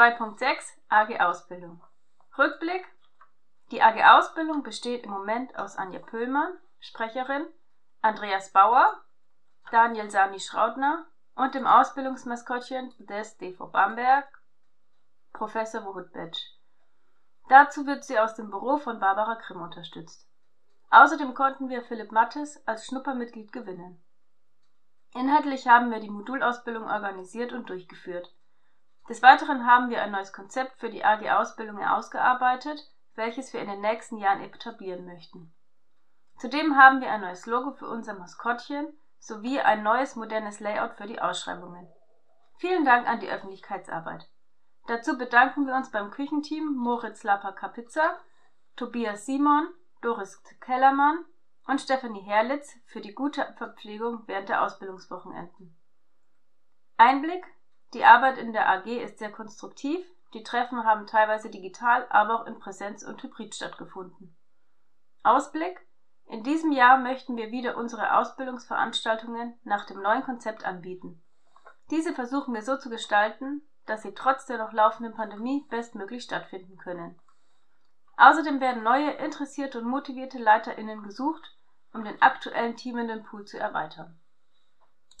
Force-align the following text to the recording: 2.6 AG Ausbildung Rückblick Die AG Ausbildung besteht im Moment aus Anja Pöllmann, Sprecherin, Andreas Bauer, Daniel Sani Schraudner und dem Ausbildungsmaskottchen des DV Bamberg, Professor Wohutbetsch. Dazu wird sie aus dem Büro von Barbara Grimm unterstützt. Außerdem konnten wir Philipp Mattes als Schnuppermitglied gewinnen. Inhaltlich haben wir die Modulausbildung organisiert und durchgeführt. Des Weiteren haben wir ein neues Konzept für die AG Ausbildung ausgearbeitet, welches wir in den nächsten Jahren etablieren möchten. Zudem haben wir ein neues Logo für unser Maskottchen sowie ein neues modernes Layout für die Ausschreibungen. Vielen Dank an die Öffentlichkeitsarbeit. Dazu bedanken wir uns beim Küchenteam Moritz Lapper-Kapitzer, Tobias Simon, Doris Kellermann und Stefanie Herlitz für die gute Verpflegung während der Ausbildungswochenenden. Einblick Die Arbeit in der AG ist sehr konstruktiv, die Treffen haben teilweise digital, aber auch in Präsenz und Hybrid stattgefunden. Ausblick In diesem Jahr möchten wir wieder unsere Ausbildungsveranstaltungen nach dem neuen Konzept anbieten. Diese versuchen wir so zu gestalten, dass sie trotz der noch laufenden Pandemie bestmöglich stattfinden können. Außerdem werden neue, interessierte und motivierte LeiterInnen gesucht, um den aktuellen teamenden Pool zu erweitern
2.6 0.00 0.78
AG 0.88 1.20
Ausbildung 1.20 1.78
Rückblick 2.38 2.86
Die 3.70 3.82
AG 3.82 4.02
Ausbildung 4.02 4.62
besteht 4.62 5.04
im 5.04 5.10
Moment 5.10 5.58
aus 5.58 5.76
Anja 5.76 5.98
Pöllmann, 5.98 6.56
Sprecherin, 6.78 7.44
Andreas 8.00 8.50
Bauer, 8.50 8.98
Daniel 9.70 10.10
Sani 10.10 10.40
Schraudner 10.40 11.04
und 11.34 11.54
dem 11.54 11.66
Ausbildungsmaskottchen 11.66 12.94
des 13.00 13.36
DV 13.36 13.66
Bamberg, 13.66 14.26
Professor 15.34 15.84
Wohutbetsch. 15.84 16.46
Dazu 17.50 17.84
wird 17.84 18.02
sie 18.02 18.18
aus 18.18 18.34
dem 18.34 18.48
Büro 18.48 18.78
von 18.78 19.00
Barbara 19.00 19.34
Grimm 19.34 19.60
unterstützt. 19.60 20.26
Außerdem 20.88 21.34
konnten 21.34 21.68
wir 21.68 21.82
Philipp 21.82 22.10
Mattes 22.10 22.66
als 22.66 22.86
Schnuppermitglied 22.86 23.52
gewinnen. 23.52 24.02
Inhaltlich 25.12 25.68
haben 25.68 25.90
wir 25.90 26.00
die 26.00 26.08
Modulausbildung 26.08 26.84
organisiert 26.84 27.52
und 27.52 27.68
durchgeführt. 27.68 28.34
Des 29.08 29.22
Weiteren 29.22 29.66
haben 29.66 29.90
wir 29.90 30.02
ein 30.02 30.12
neues 30.12 30.32
Konzept 30.32 30.78
für 30.78 30.90
die 30.90 31.04
AG 31.04 31.28
Ausbildung 31.30 31.82
ausgearbeitet, 31.82 32.80
welches 33.14 33.52
wir 33.52 33.60
in 33.60 33.68
den 33.68 33.80
nächsten 33.80 34.18
Jahren 34.18 34.40
etablieren 34.40 35.04
möchten. 35.04 35.52
Zudem 36.38 36.76
haben 36.76 37.00
wir 37.00 37.10
ein 37.10 37.20
neues 37.20 37.46
Logo 37.46 37.72
für 37.72 37.88
unser 37.88 38.14
Maskottchen 38.14 38.92
sowie 39.18 39.60
ein 39.60 39.82
neues 39.82 40.16
modernes 40.16 40.60
Layout 40.60 40.94
für 40.94 41.06
die 41.06 41.20
Ausschreibungen. 41.20 41.86
Vielen 42.56 42.84
Dank 42.84 43.06
an 43.06 43.20
die 43.20 43.28
Öffentlichkeitsarbeit. 43.28 44.28
Dazu 44.86 45.18
bedanken 45.18 45.66
wir 45.66 45.74
uns 45.74 45.90
beim 45.90 46.10
Küchenteam 46.10 46.74
Moritz 46.74 47.22
Lapper-Kapitzer, 47.22 48.18
Tobias 48.76 49.26
Simon, 49.26 49.68
Doris 50.00 50.42
Kellermann 50.60 51.24
und 51.66 51.80
Stefanie 51.80 52.22
Herlitz 52.22 52.74
für 52.86 53.00
die 53.00 53.14
gute 53.14 53.54
Verpflegung 53.58 54.22
während 54.26 54.48
der 54.48 54.62
Ausbildungswochenenden. 54.62 55.76
Einblick 56.96 57.46
Die 57.92 58.04
Arbeit 58.04 58.38
in 58.38 58.52
der 58.52 58.68
AG 58.68 58.86
ist 58.86 59.18
sehr 59.18 59.32
konstruktiv, 59.32 60.04
die 60.32 60.44
Treffen 60.44 60.84
haben 60.84 61.08
teilweise 61.08 61.50
digital, 61.50 62.06
aber 62.10 62.40
auch 62.40 62.46
in 62.46 62.60
Präsenz 62.60 63.02
und 63.02 63.20
Hybrid 63.20 63.54
stattgefunden. 63.54 64.36
Ausblick 65.24 65.84
In 66.26 66.44
diesem 66.44 66.70
Jahr 66.70 66.98
möchten 66.98 67.36
wir 67.36 67.50
wieder 67.50 67.76
unsere 67.76 68.16
Ausbildungsveranstaltungen 68.16 69.58
nach 69.64 69.86
dem 69.86 70.00
neuen 70.00 70.22
Konzept 70.22 70.64
anbieten. 70.64 71.20
Diese 71.90 72.14
versuchen 72.14 72.54
wir 72.54 72.62
so 72.62 72.76
zu 72.76 72.90
gestalten, 72.90 73.62
dass 73.86 74.02
sie 74.02 74.14
trotz 74.14 74.46
der 74.46 74.58
noch 74.58 74.72
laufenden 74.72 75.14
Pandemie 75.14 75.66
bestmöglich 75.68 76.22
stattfinden 76.22 76.76
können. 76.76 77.18
Außerdem 78.16 78.60
werden 78.60 78.84
neue, 78.84 79.10
interessierte 79.12 79.80
und 79.80 79.88
motivierte 79.88 80.38
LeiterInnen 80.38 81.02
gesucht, 81.02 81.56
um 81.92 82.04
den 82.04 82.22
aktuellen 82.22 82.76
teamenden 82.76 83.24
Pool 83.24 83.46
zu 83.46 83.58
erweitern 83.58 84.19